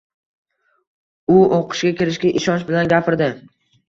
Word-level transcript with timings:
U 1.33 1.35
o‘qishga 1.57 1.91
kirishiga 1.99 2.31
ishonch 2.39 2.65
bilan 2.71 2.91
gapirdi. 2.95 3.29